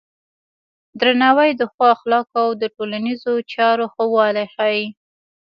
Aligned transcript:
درناوی 0.99 1.49
د 1.55 1.61
ښو 1.71 1.83
اخلاقو 1.95 2.37
او 2.45 2.49
د 2.61 2.63
ټولنیزو 2.75 3.33
چارو 3.53 3.85
ښه 3.93 4.03
والی 4.15 4.45
ښيي. 4.55 4.85